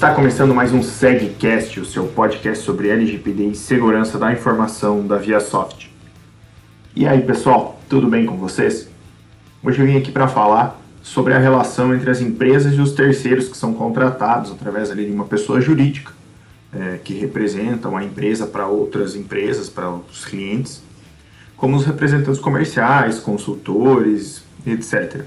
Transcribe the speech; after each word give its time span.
Está 0.00 0.14
começando 0.14 0.54
mais 0.54 0.72
um 0.72 0.82
SegCast, 0.82 1.78
o 1.78 1.84
seu 1.84 2.06
podcast 2.06 2.64
sobre 2.64 2.88
LGPD 2.88 3.48
e 3.48 3.54
segurança 3.54 4.16
da 4.16 4.32
informação 4.32 5.06
da 5.06 5.18
ViaSoft. 5.18 5.92
E 6.96 7.06
aí, 7.06 7.20
pessoal, 7.20 7.78
tudo 7.86 8.08
bem 8.08 8.24
com 8.24 8.38
vocês? 8.38 8.88
Hoje 9.62 9.78
eu 9.78 9.86
vim 9.86 9.98
aqui 9.98 10.10
para 10.10 10.26
falar 10.26 10.80
sobre 11.02 11.34
a 11.34 11.38
relação 11.38 11.94
entre 11.94 12.10
as 12.10 12.22
empresas 12.22 12.72
e 12.72 12.80
os 12.80 12.92
terceiros 12.92 13.48
que 13.48 13.58
são 13.58 13.74
contratados 13.74 14.50
através 14.50 14.90
ali 14.90 15.04
de 15.04 15.12
uma 15.12 15.26
pessoa 15.26 15.60
jurídica 15.60 16.14
é, 16.72 16.98
que 17.04 17.12
representam 17.12 17.94
a 17.94 18.02
empresa 18.02 18.46
para 18.46 18.66
outras 18.66 19.14
empresas, 19.14 19.68
para 19.68 19.90
outros 19.90 20.24
clientes, 20.24 20.82
como 21.58 21.76
os 21.76 21.84
representantes 21.84 22.40
comerciais, 22.40 23.18
consultores, 23.18 24.42
etc. 24.66 25.26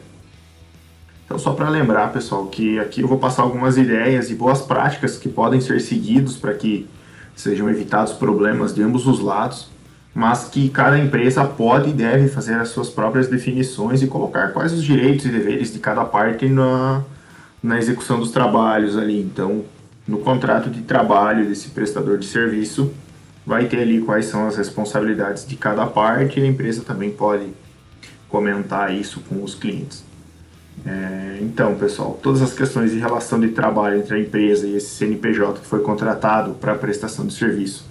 Então, 1.34 1.42
só 1.42 1.54
para 1.54 1.68
lembrar, 1.68 2.14
pessoal, 2.14 2.46
que 2.46 2.78
aqui 2.78 3.02
eu 3.02 3.08
vou 3.08 3.18
passar 3.18 3.42
algumas 3.42 3.76
ideias 3.76 4.30
e 4.30 4.36
boas 4.36 4.62
práticas 4.62 5.18
que 5.18 5.28
podem 5.28 5.60
ser 5.60 5.82
seguidos 5.82 6.38
para 6.38 6.54
que 6.54 6.88
sejam 7.36 7.68
evitados 7.72 8.14
problemas 8.14 8.72
de 8.72 8.84
ambos 8.84 9.08
os 9.08 9.20
lados, 9.20 9.68
mas 10.14 10.44
que 10.44 10.70
cada 10.70 11.00
empresa 11.00 11.44
pode 11.44 11.90
e 11.90 11.92
deve 11.92 12.28
fazer 12.28 12.54
as 12.54 12.70
suas 12.70 12.88
próprias 12.88 13.30
definições 13.30 14.04
e 14.04 14.08
colocar 14.08 14.50
quais 14.50 14.74
os 14.74 14.84
direitos 14.84 15.26
e 15.26 15.30
deveres 15.30 15.74
de 15.74 15.80
cada 15.80 16.06
parte 16.06 16.48
na, 16.48 17.02
na 17.64 17.80
execução 17.80 18.20
dos 18.20 18.30
trabalhos 18.30 18.96
ali. 18.96 19.20
Então, 19.20 19.66
no 20.08 20.20
contrato 20.20 20.70
de 20.70 20.84
trabalho 20.84 21.48
desse 21.48 21.70
prestador 21.70 22.20
de 22.20 22.28
serviço, 22.28 22.94
vai 23.44 23.66
ter 23.66 23.80
ali 23.80 24.02
quais 24.02 24.28
são 24.28 24.46
as 24.48 24.56
responsabilidades 24.56 25.48
de 25.48 25.56
cada 25.56 25.88
parte 25.88 26.40
e 26.40 26.44
a 26.44 26.46
empresa 26.46 26.84
também 26.84 27.10
pode 27.10 27.48
comentar 28.30 28.94
isso 28.94 29.20
com 29.22 29.44
os 29.44 29.56
clientes. 29.56 30.13
É, 30.86 31.40
então, 31.42 31.76
pessoal, 31.76 32.20
todas 32.22 32.42
as 32.42 32.54
questões 32.54 32.92
de 32.92 33.00
relação 33.00 33.40
de 33.40 33.50
trabalho 33.50 34.00
entre 34.00 34.16
a 34.16 34.20
empresa 34.20 34.68
e 34.68 34.76
esse 34.76 34.90
CNPJ 34.96 35.62
que 35.62 35.66
foi 35.66 35.82
contratado 35.82 36.54
para 36.56 36.76
prestação 36.76 37.26
de 37.26 37.34
serviço 37.34 37.86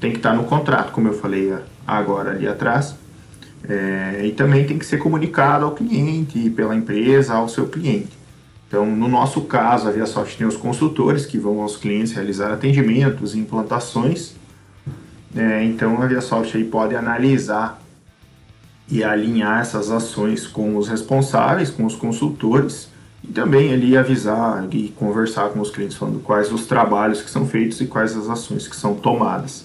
tem 0.00 0.10
que 0.10 0.18
estar 0.18 0.34
no 0.34 0.44
contrato, 0.44 0.92
como 0.92 1.08
eu 1.08 1.14
falei 1.14 1.54
agora 1.86 2.32
ali 2.32 2.46
atrás. 2.46 2.94
É, 3.66 4.20
e 4.26 4.32
também 4.32 4.66
tem 4.66 4.78
que 4.78 4.84
ser 4.84 4.98
comunicado 4.98 5.64
ao 5.64 5.72
cliente, 5.72 6.50
pela 6.50 6.76
empresa, 6.76 7.32
ao 7.34 7.48
seu 7.48 7.66
cliente. 7.66 8.10
Então, 8.68 8.84
no 8.84 9.08
nosso 9.08 9.42
caso, 9.42 9.88
a 9.88 9.90
ViaSoft 9.90 10.36
tem 10.36 10.46
os 10.46 10.56
consultores 10.56 11.24
que 11.24 11.38
vão 11.38 11.62
aos 11.62 11.76
clientes 11.76 12.12
realizar 12.12 12.52
atendimentos 12.52 13.34
e 13.34 13.38
implantações. 13.38 14.34
É, 15.34 15.64
então, 15.64 16.02
a 16.02 16.06
ViaSoft 16.06 16.56
aí 16.56 16.64
pode 16.64 16.94
analisar 16.94 17.80
e 18.88 19.02
alinhar 19.02 19.60
essas 19.60 19.90
ações 19.90 20.46
com 20.46 20.76
os 20.76 20.88
responsáveis, 20.88 21.70
com 21.70 21.84
os 21.84 21.94
consultores 21.94 22.88
e 23.22 23.28
também 23.28 23.72
ali 23.72 23.96
avisar 23.96 24.66
e 24.70 24.88
conversar 24.90 25.48
com 25.50 25.60
os 25.60 25.70
clientes 25.70 25.96
falando 25.96 26.20
quais 26.20 26.52
os 26.52 26.66
trabalhos 26.66 27.22
que 27.22 27.30
são 27.30 27.46
feitos 27.46 27.80
e 27.80 27.86
quais 27.86 28.16
as 28.16 28.28
ações 28.28 28.68
que 28.68 28.76
são 28.76 28.94
tomadas, 28.94 29.64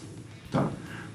tá? 0.49 0.67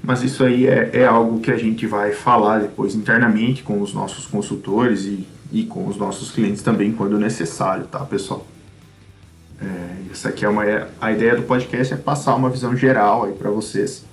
Mas 0.03 0.23
isso 0.23 0.45
aí 0.45 0.67
é, 0.67 0.91
é 0.93 1.07
algo 1.07 1.41
que 1.41 1.51
a 1.51 1.57
gente 1.57 1.87
vai 1.87 2.13
falar 2.13 2.61
depois 2.61 2.95
internamente 2.95 3.63
com 3.63 3.81
os 3.81 3.95
nossos 3.95 4.27
consultores 4.27 5.07
e, 5.07 5.27
e 5.51 5.63
com 5.65 5.87
os 5.89 5.97
nossos 5.97 6.31
clientes 6.31 6.63
também 6.63 6.93
quando 6.93 7.19
necessário, 7.19 7.87
tá, 7.87 8.01
pessoal? 8.01 8.47
É, 9.59 10.13
essa 10.13 10.29
aqui 10.29 10.45
é 10.45 10.49
uma 10.49 10.65
a 11.01 11.11
ideia 11.11 11.35
do 11.37 11.43
podcast 11.43 11.95
é 11.95 11.97
passar 11.97 12.35
uma 12.35 12.51
visão 12.51 12.77
geral 12.77 13.25
aí 13.25 13.33
para 13.33 13.51
vocês 13.51 14.05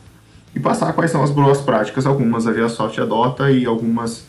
e 0.55 0.59
passar 0.59 0.93
quais 0.93 1.11
são 1.11 1.23
as 1.23 1.31
boas 1.31 1.61
práticas. 1.61 2.05
Algumas 2.05 2.47
a 2.47 2.51
ViaSoft 2.51 2.99
adota 2.99 3.51
e 3.51 3.65
algumas 3.65 4.25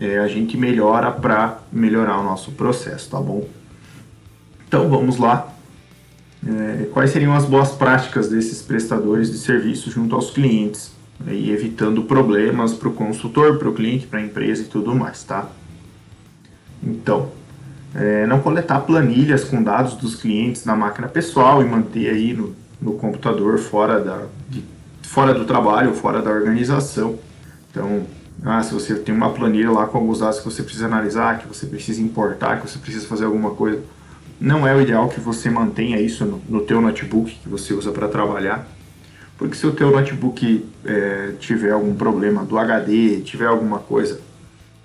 é, 0.00 0.18
a 0.18 0.26
gente 0.26 0.56
melhora 0.56 1.10
para 1.10 1.58
melhorar 1.70 2.18
o 2.18 2.24
nosso 2.24 2.52
processo, 2.52 3.10
tá 3.10 3.20
bom? 3.20 3.46
Então 4.66 4.88
vamos 4.88 5.18
lá. 5.18 5.52
É, 6.46 6.86
quais 6.92 7.10
seriam 7.10 7.34
as 7.34 7.44
boas 7.44 7.72
práticas 7.72 8.28
desses 8.28 8.62
prestadores 8.62 9.30
de 9.30 9.38
serviços 9.38 9.92
junto 9.92 10.14
aos 10.14 10.30
clientes? 10.30 10.92
Né, 11.20 11.34
e 11.34 11.50
evitando 11.50 12.02
problemas 12.04 12.72
para 12.72 12.88
o 12.88 12.92
consultor, 12.92 13.58
para 13.58 13.68
o 13.68 13.74
cliente, 13.74 14.06
para 14.06 14.20
a 14.20 14.22
empresa 14.22 14.62
e 14.62 14.66
tudo 14.66 14.94
mais, 14.94 15.22
tá? 15.22 15.50
Então, 16.82 17.30
é, 17.94 18.26
não 18.26 18.40
coletar 18.40 18.80
planilhas 18.80 19.44
com 19.44 19.62
dados 19.62 19.94
dos 19.94 20.14
clientes 20.14 20.64
na 20.64 20.74
máquina 20.74 21.08
pessoal 21.08 21.62
e 21.62 21.66
manter 21.66 22.08
aí 22.08 22.32
no, 22.32 22.54
no 22.80 22.92
computador 22.94 23.58
fora 23.58 24.00
da, 24.00 24.22
de 24.48 24.62
fora 25.10 25.34
do 25.34 25.44
trabalho, 25.44 25.92
fora 25.92 26.22
da 26.22 26.30
organização. 26.30 27.18
Então, 27.68 28.06
ah, 28.44 28.62
se 28.62 28.72
você 28.72 28.94
tem 28.94 29.12
uma 29.12 29.32
planilha 29.32 29.68
lá 29.68 29.84
com 29.86 29.98
alguns 29.98 30.20
dados 30.20 30.38
que 30.38 30.44
você 30.44 30.62
precisa 30.62 30.86
analisar, 30.86 31.38
que 31.38 31.48
você 31.48 31.66
precisa 31.66 32.00
importar, 32.00 32.60
que 32.60 32.70
você 32.70 32.78
precisa 32.78 33.08
fazer 33.08 33.24
alguma 33.24 33.50
coisa, 33.50 33.82
não 34.40 34.64
é 34.64 34.72
o 34.72 34.80
ideal 34.80 35.08
que 35.08 35.18
você 35.18 35.50
mantenha 35.50 36.00
isso 36.00 36.24
no, 36.24 36.40
no 36.48 36.60
teu 36.60 36.80
notebook 36.80 37.40
que 37.42 37.48
você 37.48 37.74
usa 37.74 37.90
para 37.90 38.06
trabalhar, 38.06 38.68
porque 39.36 39.56
se 39.56 39.66
o 39.66 39.72
teu 39.72 39.90
notebook 39.90 40.64
é, 40.84 41.32
tiver 41.40 41.72
algum 41.72 41.94
problema 41.94 42.44
do 42.44 42.56
HD, 42.56 43.20
tiver 43.22 43.46
alguma 43.46 43.80
coisa, 43.80 44.20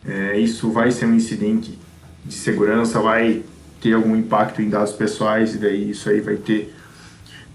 é, 0.07 0.39
isso 0.39 0.71
vai 0.71 0.91
ser 0.91 1.05
um 1.05 1.13
incidente 1.13 1.77
de 2.25 2.33
segurança, 2.33 2.99
vai 2.99 3.43
ter 3.79 3.93
algum 3.93 4.15
impacto 4.15 4.59
em 4.59 4.69
dados 4.69 4.93
pessoais 4.93 5.53
e 5.53 5.59
daí 5.59 5.91
isso 5.91 6.09
aí 6.09 6.19
vai 6.19 6.35
ter 6.35 6.74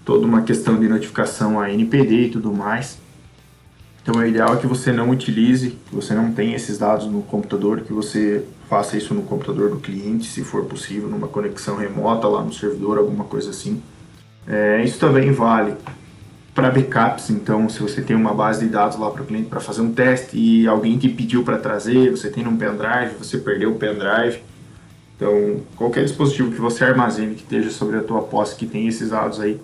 toda 0.05 0.25
uma 0.25 0.41
questão 0.41 0.79
de 0.79 0.87
notificação 0.87 1.59
a 1.59 1.71
NPD 1.71 2.27
e 2.27 2.29
tudo 2.29 2.51
mais. 2.51 2.97
Então, 4.01 4.19
o 4.19 4.25
ideal 4.25 4.55
é 4.55 4.57
que 4.57 4.65
você 4.65 4.91
não 4.91 5.11
utilize, 5.11 5.77
que 5.87 5.95
você 5.95 6.13
não 6.13 6.31
tenha 6.31 6.55
esses 6.55 6.77
dados 6.77 7.05
no 7.05 7.21
computador, 7.21 7.81
que 7.81 7.93
você 7.93 8.43
faça 8.67 8.97
isso 8.97 9.13
no 9.13 9.21
computador 9.21 9.69
do 9.69 9.77
cliente, 9.77 10.25
se 10.25 10.43
for 10.43 10.65
possível, 10.65 11.07
numa 11.07 11.27
conexão 11.27 11.75
remota 11.75 12.27
lá 12.27 12.41
no 12.41 12.51
servidor, 12.51 12.97
alguma 12.97 13.25
coisa 13.25 13.51
assim. 13.51 13.81
É, 14.47 14.83
isso 14.83 14.97
também 14.97 15.31
vale 15.31 15.75
para 16.53 16.69
backups, 16.69 17.29
então 17.29 17.69
se 17.69 17.79
você 17.79 18.01
tem 18.01 18.15
uma 18.15 18.33
base 18.33 18.65
de 18.65 18.71
dados 18.71 18.97
lá 18.97 19.09
para 19.09 19.21
o 19.21 19.25
cliente 19.25 19.47
para 19.47 19.59
fazer 19.59 19.81
um 19.81 19.93
teste 19.93 20.37
e 20.37 20.67
alguém 20.67 20.97
te 20.97 21.07
pediu 21.07 21.43
para 21.43 21.57
trazer, 21.57 22.11
você 22.11 22.29
tem 22.29 22.43
num 22.43 22.57
pendrive, 22.57 23.15
você 23.17 23.37
perdeu 23.37 23.71
o 23.71 23.75
pendrive. 23.75 24.41
Então, 25.15 25.61
qualquer 25.75 26.03
dispositivo 26.03 26.51
que 26.51 26.59
você 26.59 26.83
armazene 26.83 27.35
que 27.35 27.43
esteja 27.43 27.69
sobre 27.69 27.97
a 27.97 28.01
tua 28.01 28.23
posse 28.23 28.55
que 28.55 28.65
tem 28.65 28.87
esses 28.87 29.11
dados 29.11 29.39
aí, 29.39 29.59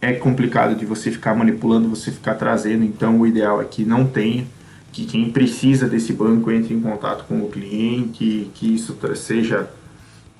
é 0.00 0.12
complicado 0.12 0.74
de 0.74 0.86
você 0.86 1.10
ficar 1.10 1.34
manipulando, 1.34 1.88
você 1.88 2.10
ficar 2.10 2.34
trazendo, 2.34 2.84
então 2.84 3.20
o 3.20 3.26
ideal 3.26 3.60
é 3.60 3.64
que 3.64 3.84
não 3.84 4.06
tenha, 4.06 4.46
que 4.92 5.04
quem 5.04 5.30
precisa 5.30 5.86
desse 5.86 6.12
banco 6.12 6.50
entre 6.50 6.74
em 6.74 6.80
contato 6.80 7.24
com 7.26 7.40
o 7.40 7.48
cliente, 7.48 8.50
que 8.54 8.74
isso 8.74 8.96
seja 9.14 9.68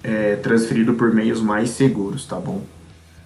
é, 0.02 0.36
transferido 0.36 0.94
por 0.94 1.14
meios 1.14 1.40
mais 1.40 1.70
seguros, 1.70 2.24
tá 2.24 2.36
bom? 2.36 2.62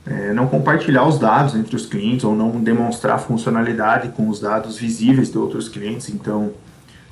É, 0.06 0.34
não 0.34 0.46
compartilhar 0.46 1.06
os 1.06 1.18
dados 1.18 1.54
entre 1.54 1.74
os 1.74 1.86
clientes 1.86 2.24
ou 2.24 2.36
não 2.36 2.50
demonstrar 2.60 3.18
funcionalidade 3.18 4.08
com 4.08 4.28
os 4.28 4.38
dados 4.38 4.76
visíveis 4.76 5.30
de 5.30 5.38
outros 5.38 5.68
clientes, 5.68 6.10
então 6.10 6.52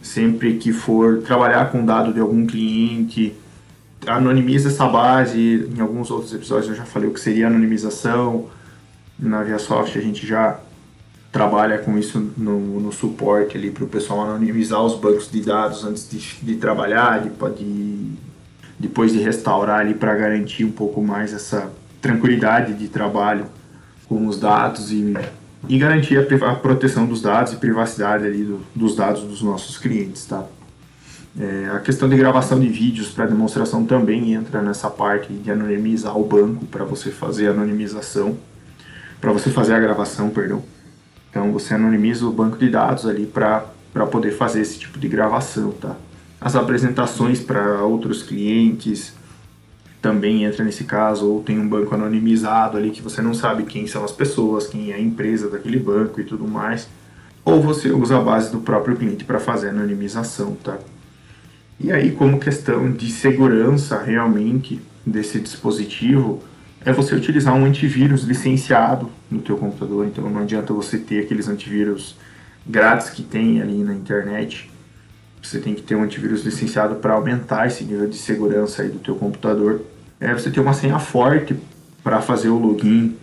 sempre 0.03 0.59
que 0.59 0.73
for 0.73 1.23
trabalhar 1.23 1.71
com 1.71 1.87
dado 1.87 2.13
de 2.13 2.21
algum 2.21 2.45
cliente, 2.45 3.33
anonimiza 4.07 4.69
essa 4.69 4.87
base, 4.89 5.71
em 5.75 5.81
alguns 5.81 6.11
outros 6.11 6.35
episódios 6.35 6.69
eu 6.69 6.75
já 6.75 6.85
falei 6.85 7.09
o 7.09 7.15
que 7.15 7.21
seria 7.21 7.47
anonimização, 7.47 8.47
na 9.23 9.43
ViaSoft 9.43 9.97
a 9.97 10.03
gente 10.03 10.27
já 10.27 10.59
trabalha 11.31 11.79
com 11.79 11.97
isso 11.97 12.33
no, 12.37 12.81
no 12.81 12.93
suporte 12.93 13.57
ali 13.57 13.71
para 13.71 13.85
o 13.85 13.89
pessoal 13.89 14.23
anonimizar 14.23 14.83
os 14.83 14.95
bancos 14.95 15.31
de 15.31 15.41
dados 15.41 15.85
antes 15.85 16.09
de, 16.11 16.19
de 16.43 16.57
trabalhar, 16.57 17.23
de, 17.23 17.31
de, 17.31 18.13
depois 18.79 19.13
de 19.13 19.19
restaurar 19.21 19.81
ali 19.81 19.95
para 19.95 20.15
garantir 20.15 20.65
um 20.65 20.73
pouco 20.73 21.03
mais 21.03 21.33
essa 21.33 21.71
tranquilidade 22.03 22.75
de 22.75 22.89
trabalho 22.89 23.47
com 24.07 24.27
os 24.27 24.39
dados 24.39 24.91
e, 24.93 25.15
e 25.69 25.79
garantir 25.79 26.19
a, 26.19 26.51
a 26.51 26.55
proteção 26.55 27.07
dos 27.07 27.23
dados 27.23 27.55
e 27.55 27.57
privacidade 27.57 28.27
ali 28.27 28.45
do, 28.45 28.61
dos 28.75 28.95
dados 28.95 29.23
dos 29.23 29.41
nossos 29.41 29.79
clientes, 29.79 30.27
tá? 30.27 30.45
É, 31.41 31.71
a 31.73 31.79
questão 31.79 32.11
de 32.11 32.17
gravação 32.17 32.61
de 32.61 32.69
vídeos 32.69 33.09
para 33.09 33.25
demonstração 33.25 33.87
também 33.87 34.35
entra 34.35 34.61
nessa 34.61 34.91
parte 34.91 35.33
de 35.33 35.51
anonimizar 35.51 36.15
o 36.19 36.25
banco 36.27 36.67
para 36.67 36.85
você 36.85 37.11
fazer 37.11 37.49
anonimização 37.49 38.37
para 39.23 39.33
você 39.33 39.49
fazer 39.51 39.73
a 39.73 39.79
gravação, 39.81 40.29
perdão. 40.31 40.63
Então 41.31 41.53
você 41.53 41.75
anonimiza 41.75 42.27
o 42.27 42.33
banco 42.33 42.59
de 42.59 42.69
dados 42.69 43.07
ali 43.07 43.25
para 43.25 43.65
poder 44.11 44.33
fazer 44.33 44.61
esse 44.61 44.81
tipo 44.81 44.99
de 44.99 45.07
gravação, 45.07 45.71
tá? 45.71 45.97
As 46.41 46.57
apresentações 46.57 47.41
para 47.41 47.83
outros 47.85 48.23
clientes 48.23 49.15
também 50.03 50.43
entra 50.43 50.65
nesse 50.65 50.83
caso, 50.83 51.31
ou 51.31 51.41
tem 51.41 51.61
um 51.61 51.69
banco 51.69 51.95
anonimizado 51.95 52.77
ali 52.77 52.91
que 52.91 53.01
você 53.01 53.23
não 53.23 53.33
sabe 53.33 53.63
quem 53.63 53.87
são 53.87 54.05
as 54.05 54.11
pessoas, 54.11 54.67
quem 54.67 54.91
é 54.91 54.97
a 54.97 55.01
empresa 55.01 55.49
daquele 55.49 55.79
banco 55.79 56.21
e 56.21 56.25
tudo 56.25 56.47
mais. 56.49 56.89
Ou 57.45 57.63
você 57.63 57.91
usa 57.91 58.19
a 58.19 58.21
base 58.21 58.51
do 58.51 58.59
próprio 58.59 58.97
cliente 58.97 59.25
para 59.25 59.39
fazer 59.39 59.69
anonimização, 59.69 60.57
tá? 60.57 60.79
E 61.79 61.93
aí, 61.93 62.11
como 62.11 62.41
questão 62.41 62.91
de 62.91 63.09
segurança 63.11 64.03
realmente 64.03 64.81
desse 65.07 65.39
dispositivo, 65.39 66.43
é 66.85 66.93
você 66.93 67.15
utilizar 67.15 67.55
um 67.55 67.65
antivírus 67.65 68.23
licenciado 68.25 69.11
no 69.31 69.41
teu 69.41 69.57
computador. 69.57 70.07
Então 70.07 70.29
não 70.29 70.43
adianta 70.43 70.73
você 70.73 70.99
ter 70.99 71.21
aqueles 71.21 71.49
antivírus 71.49 72.17
grátis 72.67 73.11
que 73.11 73.23
tem 73.23 73.61
ali 73.61 73.83
na 73.83 73.95
internet. 73.95 74.71
Você 75.43 75.59
tem 75.59 75.75
que 75.75 75.83
ter 75.83 75.95
um 75.95 76.03
antivírus 76.03 76.45
licenciado 76.45 76.97
para 76.97 77.15
aumentar 77.15 77.67
esse 77.67 77.85
nível 77.85 78.09
de 78.09 78.17
segurança 78.17 78.83
aí 78.83 78.89
do 78.89 78.99
teu 78.99 79.17
computador. 79.17 79.83
É 80.21 80.33
você 80.33 80.51
ter 80.51 80.61
uma 80.61 80.73
senha 80.73 80.99
forte 80.99 81.57
para 82.03 82.21
fazer 82.21 82.49
o 82.49 82.59
login 82.59 83.17